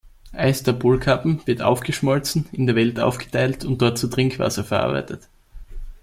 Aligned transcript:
Eis 0.33 0.63
der 0.63 0.73
Polkappen 0.73 1.45
wird 1.45 1.61
aufgeschmolzen, 1.61 2.47
in 2.53 2.65
der 2.65 2.75
Welt 2.75 2.99
aufgeteilt 2.99 3.63
und 3.63 3.83
dort 3.83 3.99
zu 3.99 4.07
Trinkwasser 4.07 4.63
verarbeitet. 4.63 5.27